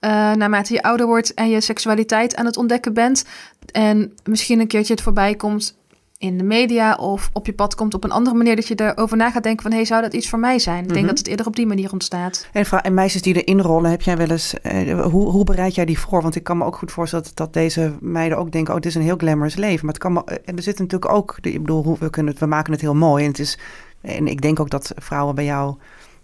[0.00, 3.24] uh, naarmate je ouder wordt en je seksualiteit aan het ontdekken bent.
[3.72, 5.78] En misschien een keertje het voorbij komt
[6.20, 9.16] in de media of op je pad komt op een andere manier dat je erover
[9.16, 10.82] na gaat denken van hey, zou dat iets voor mij zijn?
[10.82, 11.08] Ik denk mhm.
[11.08, 12.48] dat het eerder op die manier ontstaat.
[12.52, 15.84] En, en meisjes die erin rollen, heb jij wel eens, eh, hoe, hoe bereid jij
[15.84, 16.22] die voor?
[16.22, 18.90] Want ik kan me ook goed voorstellen dat, dat deze meiden ook denken, oh, dit
[18.90, 19.84] is een heel glamorous leven.
[19.84, 22.40] Maar het kan me, en eh, er zit natuurlijk ook, ik bedoel, we, kunnen het,
[22.40, 23.24] we maken het heel mooi.
[23.24, 23.58] En, het is,
[24.00, 25.76] en ik denk ook dat vrouwen bij jou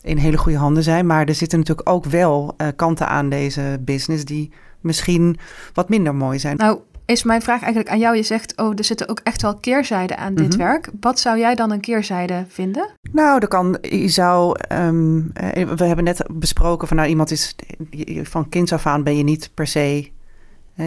[0.03, 1.07] in hele goede handen zijn.
[1.07, 5.39] Maar er zitten natuurlijk ook wel uh, kanten aan deze business die misschien
[5.73, 6.57] wat minder mooi zijn.
[6.57, 8.16] Nou, is mijn vraag eigenlijk aan jou.
[8.16, 10.59] Je zegt, oh, er zitten ook echt wel keerzijden aan dit mhm.
[10.59, 10.90] werk.
[11.01, 12.88] Wat zou jij dan een keerzijde vinden?
[13.12, 17.55] Nou, er kan, je zou, ehm, eh, we hebben net besproken van, nou, iemand is
[18.23, 20.11] van kinds af aan ben je niet per se.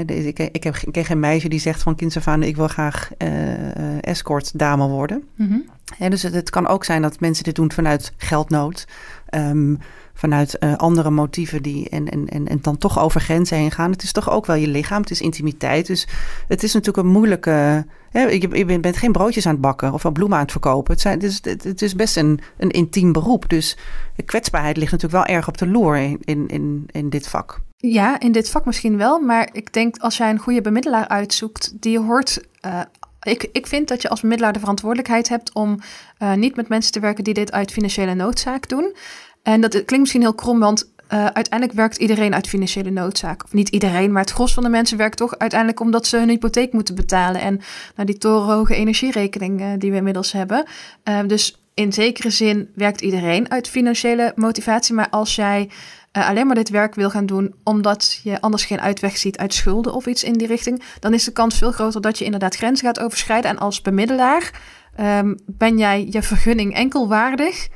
[0.06, 2.68] Ik, ik, heb, ik ken geen meisje die zegt van kinds af aan, ik wil
[2.68, 5.24] graag uh, escort dame worden.
[5.36, 5.66] Mm
[5.98, 8.88] dus het, het, kan ook zijn dat mensen dit doen vanuit geldnood.
[9.36, 9.80] Um,
[10.20, 13.92] vanuit uh, andere motieven die en, en, en, en dan toch over grenzen heen gaan.
[13.92, 15.88] Het is toch ook wel je lichaam, het is intimiteit.
[15.88, 16.08] Dus
[16.48, 17.86] het is natuurlijk een moeilijke.
[18.12, 20.94] Je, bent geen broodjes aan het bakken of bloemen aan het verkopen.
[20.94, 23.50] Het, zijn, het, is, het, is best een, een intiem beroep.
[23.50, 23.78] Dus
[24.26, 27.62] kwetsbaarheid ligt natuurlijk wel erg op de loer in, in, in, in dit vak.
[27.78, 29.20] Ja, in dit vak misschien wel.
[29.20, 32.48] Maar ik denk als jij een goede bemiddelaar uitzoekt, die hoort.
[32.66, 32.82] Uh,
[33.22, 35.80] ik, ik vind dat je als bemiddelaar de verantwoordelijkheid hebt om
[36.20, 38.96] uh, niet met mensen te werken die dit uit financiële noodzaak doen.
[39.44, 43.44] En dat klinkt misschien heel krom, want uh, uiteindelijk werkt iedereen uit financiële noodzaak.
[43.44, 46.30] Of niet iedereen, maar het gros van de mensen werkt toch uiteindelijk omdat ze hun
[46.30, 47.42] hypotheek moeten betalen.
[47.42, 47.62] En
[47.96, 50.66] nou, die torenhoge energierekening uh, die we inmiddels hebben.
[51.10, 54.96] Uh, dus in zekere zin werkt iedereen uit financiële motivatie.
[54.96, 55.70] Maar als jij
[56.12, 59.94] alleen maar dit werk wil gaan doen omdat je anders geen uitweg ziet uit schulden
[59.94, 62.86] of iets in die richting, dan is de kans veel groter dat je inderdaad grenzen
[62.86, 63.52] gaat overschrijden.
[63.52, 64.62] En als bemiddelaar
[65.00, 67.68] um, ben jij je vergunning enkel waardig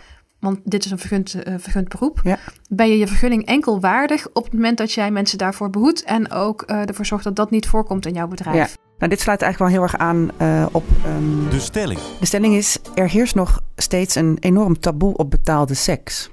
[0.44, 2.38] want dit is een vergund, uh, vergund beroep, ja.
[2.70, 6.32] ben je je vergunning enkel waardig op het moment dat jij mensen daarvoor behoedt en
[6.32, 8.56] ook uh, ervoor zorgt dat dat niet voorkomt in jouw bedrijf.
[8.56, 8.82] Ja.
[8.98, 10.84] Nou, dit sluit eigenlijk wel heel erg aan uh, op.
[11.08, 12.00] Um, de stelling.
[12.20, 16.30] De stelling is: er heerst nog steeds een enorm taboe op betaalde seks.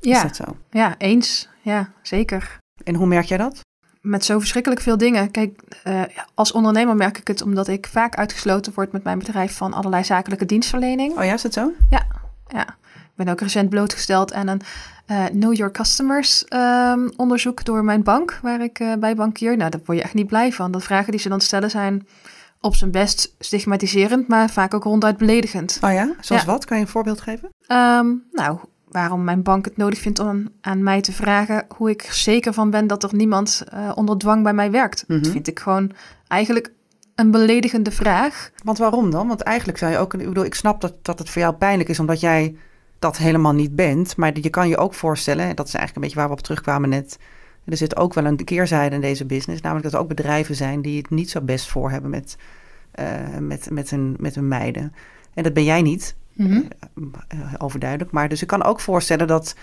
[0.00, 0.56] Ja, is dat zo?
[0.70, 1.48] Ja, eens.
[1.62, 2.58] Ja, zeker.
[2.84, 3.60] En hoe merk jij dat?
[4.00, 5.30] Met zo verschrikkelijk veel dingen.
[5.30, 6.02] Kijk, uh,
[6.34, 10.04] als ondernemer merk ik het omdat ik vaak uitgesloten word met mijn bedrijf van allerlei
[10.04, 11.18] zakelijke dienstverlening.
[11.18, 11.72] Oh ja, is dat zo?
[11.90, 12.06] Ja,
[12.48, 12.78] ja
[13.24, 14.60] ben ook recent blootgesteld aan een
[15.06, 19.56] uh, Know Your Customers um, onderzoek door mijn bank, waar ik uh, bij bankier.
[19.56, 20.72] Nou, daar word je echt niet blij van.
[20.72, 22.06] De vragen die ze dan stellen zijn
[22.60, 25.78] op zijn best stigmatiserend, maar vaak ook ronduit beledigend.
[25.84, 26.14] Oh ja?
[26.20, 26.64] Zoals wat?
[26.64, 27.48] Kan je een voorbeeld geven?
[27.68, 32.02] Um, nou, waarom mijn bank het nodig vindt om aan mij te vragen hoe ik
[32.02, 35.04] zeker van ben dat er niemand uh, onder dwang bij mij werkt.
[35.06, 35.30] Dat mhm.
[35.30, 35.92] vind ik gewoon
[36.28, 36.72] eigenlijk
[37.14, 38.50] een beledigende vraag.
[38.64, 39.28] Want waarom dan?
[39.28, 41.88] Want eigenlijk zou je ook, ik bedoel, ik snap dat, dat het voor jou pijnlijk
[41.88, 42.56] is omdat jij
[43.00, 44.16] dat helemaal niet bent.
[44.16, 46.88] Maar je kan je ook voorstellen, dat is eigenlijk een beetje waar we op terugkwamen
[46.88, 47.18] net.
[47.64, 49.62] Er zit ook wel een keerzijde in deze business.
[49.62, 52.36] Namelijk dat er ook bedrijven zijn die het niet zo best voor hebben met,
[53.00, 54.92] uh, met, met, hun, met hun meiden.
[55.34, 56.68] En dat ben jij niet, mm
[57.58, 58.10] overduidelijk.
[58.10, 59.54] Maar dus ik kan ook voorstellen dat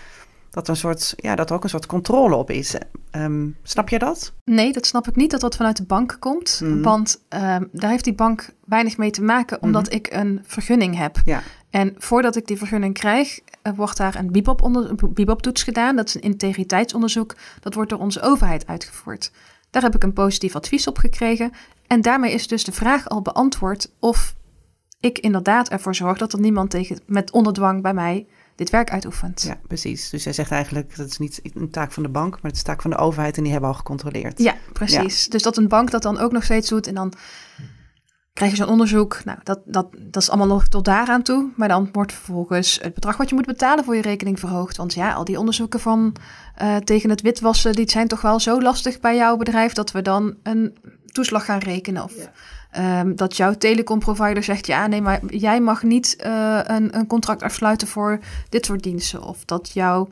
[0.50, 2.74] dat, een soort, ja, dat er ook een soort controle op is.
[3.12, 4.32] Um, snap je dat?
[4.44, 6.60] Nee, dat snap ik niet dat dat vanuit de bank komt.
[6.62, 6.82] Mhm.
[6.82, 9.94] Want um, daar heeft die bank weinig mee te maken, omdat mhm.
[9.94, 11.20] ik een vergunning heb.
[11.24, 11.42] Ja.
[11.70, 14.32] En voordat ik die vergunning krijg, uh, wordt daar een
[15.12, 15.96] BIBOP-toets gedaan.
[15.96, 17.36] Dat is een integriteitsonderzoek.
[17.60, 19.32] Dat wordt door onze overheid uitgevoerd.
[19.70, 21.52] Daar heb ik een positief advies op gekregen.
[21.86, 24.34] En daarmee is dus de vraag al beantwoord of
[25.00, 29.42] ik inderdaad ervoor zorg dat er niemand tegen, met onderdwang bij mij dit werk uitoefent.
[29.42, 30.10] Ja, precies.
[30.10, 32.62] Dus jij zegt eigenlijk dat is niet een taak van de bank, maar het is
[32.62, 34.38] taak van de overheid en die hebben al gecontroleerd.
[34.38, 35.28] Ja, precies.
[35.28, 37.12] Dus dat een bank dat dan ook nog steeds doet en dan
[38.38, 39.24] krijg je zo'n onderzoek.
[39.24, 41.50] Nou, dat, dat, dat is allemaal nog tot daaraan toe.
[41.56, 44.76] Maar dan wordt vervolgens het bedrag wat je moet betalen voor je rekening verhoogd.
[44.76, 46.14] Want ja, al die onderzoeken van
[46.62, 50.02] uh, tegen het witwassen, die zijn toch wel zo lastig bij jouw bedrijf dat we
[50.02, 52.04] dan een toeslag gaan rekenen.
[52.04, 52.12] Of
[52.78, 57.42] Um, dat jouw telecomprovider zegt: ja, nee, maar jij mag niet uh, een, een contract
[57.42, 59.22] afsluiten voor dit soort diensten.
[59.22, 60.08] Of dat jouw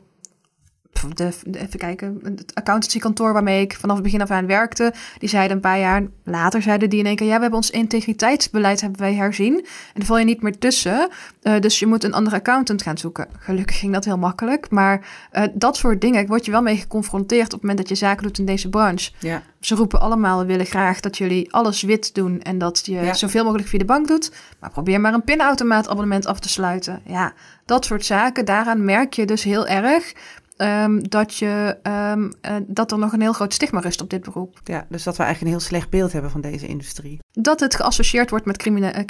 [1.15, 5.55] de, even kijken, het accountancykantoor waarmee ik vanaf het begin af aan werkte, die zeiden
[5.55, 8.99] een paar jaar later, zeiden die in één keer, ja, we hebben ons integriteitsbeleid hebben
[8.99, 11.09] wij herzien en dan val je niet meer tussen,
[11.43, 13.27] uh, dus je moet een andere accountant gaan zoeken.
[13.39, 17.45] Gelukkig ging dat heel makkelijk, maar uh, dat soort dingen word je wel mee geconfronteerd
[17.45, 19.11] op het moment dat je zaken doet in deze branche.
[19.19, 19.41] Ja.
[19.59, 23.43] Ze roepen allemaal, we willen graag dat jullie alles wit doen en dat je zoveel
[23.43, 27.01] mogelijk via de bank doet, maar probeer maar een pinautomaat abonnement af te sluiten.
[27.05, 27.33] Ja,
[27.65, 30.13] dat soort zaken, daaraan merk je dus heel erg
[30.57, 34.23] ehm, dat, je, ehm, eh, dat er nog een heel groot stigma rust op dit
[34.23, 34.59] beroep.
[34.63, 37.19] Ja, dus dat we eigenlijk een heel slecht beeld hebben van deze industrie.
[37.31, 39.05] Dat het geassocieerd wordt met, crimine,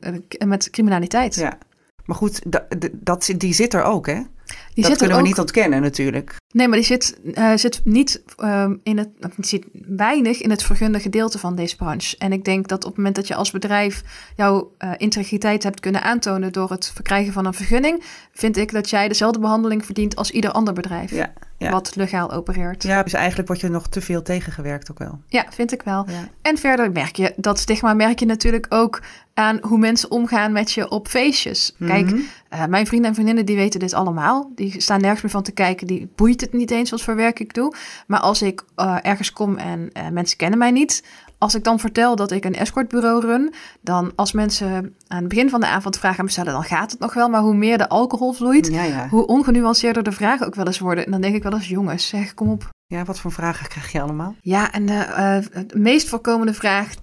[0.00, 1.34] uh, met criminaliteit.
[1.34, 1.58] Ja,
[2.04, 4.22] maar goed, dat, dat, die zit er ook, hè?
[4.74, 6.36] Die dat kunnen we niet ontkennen natuurlijk.
[6.52, 10.62] Nee, maar die zit, uh, zit niet um, in het, die zit weinig in het
[10.62, 12.16] vergunde gedeelte van deze branche.
[12.18, 14.02] En ik denk dat op het moment dat je als bedrijf
[14.36, 18.90] jouw uh, integriteit hebt kunnen aantonen door het verkrijgen van een vergunning, vind ik dat
[18.90, 21.10] jij dezelfde behandeling verdient als ieder ander bedrijf.
[21.10, 21.32] Ja,
[21.70, 22.82] Wat legaal opereert.
[22.82, 25.20] Ja, dus eigenlijk word je nog te veel tegengewerkt ook wel.
[25.26, 26.04] Ja, vind ik wel.
[26.08, 26.28] Ja.
[26.42, 29.00] En verder merk je dat stigma merk je natuurlijk ook
[29.34, 31.74] aan hoe mensen omgaan met je op feestjes.
[31.78, 32.16] Kijk, mhm.
[32.54, 34.50] uh, mijn vrienden en vriendinnen die weten dit allemaal.
[34.54, 35.86] Die staan nergens meer van te kijken.
[35.86, 37.74] Die boeit het niet eens wat voor werk ik doe.
[38.06, 41.02] Maar als ik uh, ergens kom en uh, mensen kennen mij niet,
[41.38, 45.50] als ik dan vertel dat ik een escortbureau run, dan als mensen aan het begin
[45.50, 47.28] van de avond vragen aan me stellen, dan gaat het nog wel.
[47.28, 49.08] Maar hoe meer de alcohol vloeit, ja, ja.
[49.08, 51.04] hoe ongenuanceerder de vragen ook wel eens worden.
[51.04, 52.70] En dan denk ik wel eens, jongens, zeg, kom op.
[52.86, 54.34] Ja, wat voor vragen krijg je allemaal?
[54.40, 54.92] Ja, en de,
[55.52, 56.94] uh, de meest voorkomende vraag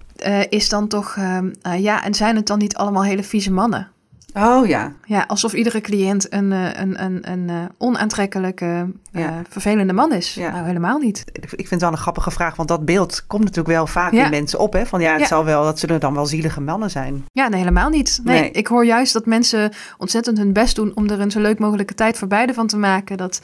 [0.48, 3.90] is dan toch, uh, ja, en zijn het dan niet allemaal hele vieze mannen?
[4.34, 4.92] Oh ja.
[5.04, 9.42] Ja, alsof iedere cliënt een, een, een, een onaantrekkelijke, ja.
[9.48, 10.34] vervelende man is.
[10.34, 10.50] Ja.
[10.50, 11.24] Nou, helemaal niet.
[11.32, 14.30] Ik vind het wel een grappige vraag, want dat beeld komt natuurlijk wel vaak in
[14.30, 14.72] mensen op.
[14.72, 14.86] Hè?
[14.86, 17.24] Van ja, het zal wel, dat zullen dan wel zielige mannen zijn.
[17.32, 18.20] Ja, nee, helemaal niet.
[18.24, 21.40] Nee, nee, ik hoor juist dat mensen ontzettend hun best doen om er een zo
[21.40, 23.16] leuk mogelijke tijd voor beide van te maken.
[23.16, 23.40] Dat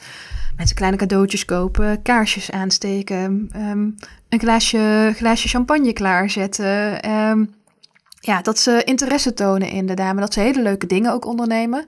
[0.57, 3.95] Mensen kleine cadeautjes kopen, kaarsjes aansteken, um,
[4.29, 7.09] een glaasje, glaasje champagne klaarzetten.
[7.11, 7.49] Um,
[8.19, 11.85] ja, dat ze interesse tonen in de dame, dat ze hele leuke dingen ook ondernemen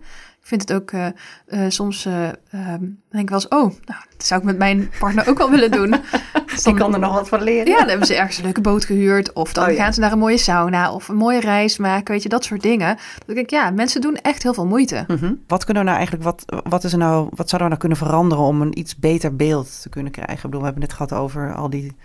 [0.49, 1.05] vind het ook uh,
[1.47, 4.91] uh, soms, uh, um, denk ik wel eens, oh, nou, dat zou ik met mijn
[4.99, 5.95] partner ook wel willen doen.
[6.49, 7.67] Dus dan, kan er nog wat van leren.
[7.67, 9.33] Ja, dan hebben ze ergens een leuke boot gehuurd.
[9.33, 12.13] Of dan oh, gaan ze naar een mooie sauna of een mooie reis maken.
[12.13, 12.97] Weet je, dat soort dingen.
[13.25, 15.03] Dan denk ik, ja, mensen doen echt heel veel moeite.
[15.07, 15.43] Mm -hmm.
[15.47, 17.97] Wat kunnen we nou eigenlijk, wat, wat, is er nou, wat zouden we nou kunnen
[17.97, 20.35] veranderen om een iets beter beeld te kunnen krijgen?
[20.35, 21.95] Ik bedoel, we hebben het gehad over al die,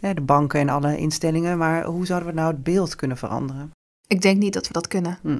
[0.00, 1.58] de banken en alle instellingen.
[1.58, 3.70] Maar hoe zouden we nou het beeld kunnen veranderen?
[4.06, 5.18] Ik denk niet dat we dat kunnen.
[5.22, 5.38] Hm.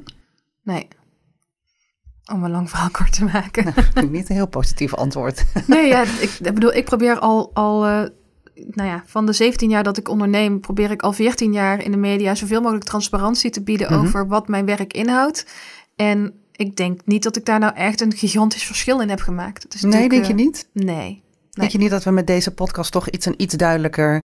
[0.63, 0.89] Nee.
[2.33, 3.75] Om een lang verhaal kort te maken.
[4.11, 5.45] niet een heel positief antwoord.
[5.67, 8.03] nee, ja, ik, bedoel, ik probeer al, al uh,
[8.55, 11.91] nou ja, van de 17 jaar dat ik onderneem, probeer ik al 14 jaar in
[11.91, 14.07] de media zoveel mogelijk transparantie te bieden mhm.
[14.07, 15.47] over wat mijn werk inhoudt.
[15.97, 19.75] En ik denk niet dat ik daar nou echt een gigantisch verschil in heb gemaakt.
[19.75, 20.69] Is nee, denk je eh, niet?
[20.73, 20.85] Nee.
[20.85, 21.23] nee.
[21.51, 24.23] Denk je niet dat we met deze podcast toch iets een iets duidelijker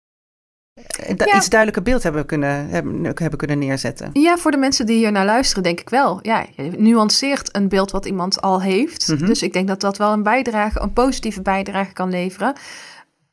[1.17, 1.35] ja.
[1.35, 4.09] iets duidelijker beeld hebben kunnen, hebben, hebben kunnen neerzetten.
[4.13, 6.19] Ja, voor de mensen die hier naar luisteren, denk ik wel.
[6.21, 9.07] Ja, je nuanceert een beeld wat iemand al heeft.
[9.07, 9.25] Mhm.
[9.25, 12.53] Dus ik denk dat dat wel een bijdrage, een positieve bijdrage kan leveren.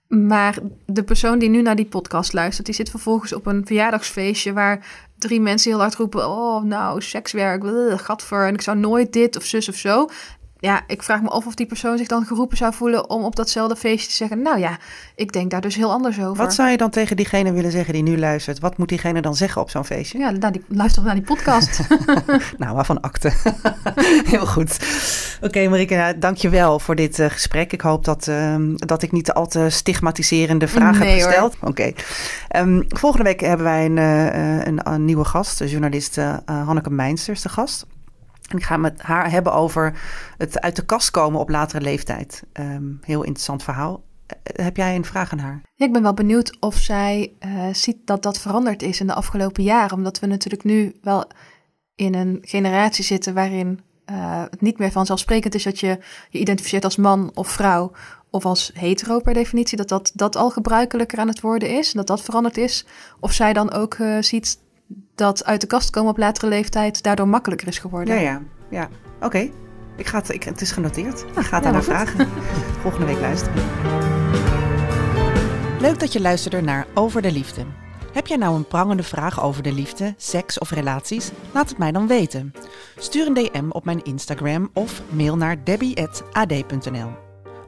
[0.08, 4.52] Maar de persoon die nu naar die podcast luistert, die zit vervolgens op een verjaardagsfeestje
[4.52, 4.86] waar
[5.18, 7.64] drie mensen heel hard roepen: Oh, nou, sekswerk,
[7.96, 10.08] gadver, en ik zou nooit dit of zus of zo
[10.58, 13.36] ja, ik vraag me af of die persoon zich dan geroepen zou voelen om op
[13.36, 14.78] datzelfde feestje te zeggen: Nou ja,
[15.14, 16.36] ik denk daar dus heel anders over.
[16.44, 18.60] Wat zou je dan tegen diegene willen zeggen die nu luistert?
[18.60, 20.18] Wat moet diegene dan zeggen op zo'n feestje?
[20.18, 21.80] Ja, nou, die, luister naar die podcast.
[22.58, 23.32] nou, waarvan akte.
[24.32, 24.78] heel goed.
[25.36, 27.72] Oké, okay, Marike, dank je wel voor dit uh, gesprek.
[27.72, 31.56] Ik hoop dat, uh, dat ik niet al te stigmatiserende vragen nee, heb gesteld.
[31.60, 31.92] Oké.
[32.56, 37.42] Um, volgende week hebben wij een, uh, een, een, nieuwe gast, de journalist Hanneke Mijnsters,
[37.42, 37.86] de gast.
[38.48, 40.00] En ik ga met haar hebben over
[40.38, 42.42] het uit de kast komen op latere leeftijd.
[42.52, 44.02] Um, heel interessant verhaal.
[44.26, 45.62] Uh, heb jij een vraag aan haar?
[45.76, 49.62] Ik ben wel benieuwd of zij uh, ziet dat dat veranderd is in de afgelopen
[49.62, 49.96] jaren.
[49.96, 51.30] Omdat we natuurlijk nu wel
[51.94, 53.80] in een generatie zitten waarin
[54.10, 55.98] uh, het niet meer vanzelfsprekend is dat je
[56.30, 57.92] je identificeert als man of vrouw
[58.30, 59.76] of als hetero per definitie.
[59.76, 62.86] Dat dat, dat al gebruikelijker aan het worden is en dat dat veranderd is.
[63.20, 64.58] Of zij dan ook ziet
[65.14, 68.14] dat uit de kast komen op latere leeftijd daardoor makkelijker is geworden.
[68.14, 68.88] Ja, ja, ja.
[69.20, 69.50] Oké.
[69.96, 71.22] Ik ga het, ik, het is genoteerd.
[71.22, 72.28] Ik ga het aan haar vragen.
[72.82, 73.54] Volgende week luisteren.
[75.80, 77.64] Leuk dat je luisterde naar Over de Liefde.
[78.12, 81.30] Heb jij nou een prangende vraag over de liefde, seks of relaties?
[81.52, 82.52] Laat het mij dan weten.
[82.96, 87.10] Stuur een DM op mijn Instagram of mail naar debbie.ad.nl.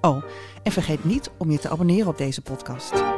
[0.00, 0.24] Oh,
[0.62, 3.17] en vergeet niet om je te abonneren op deze podcast.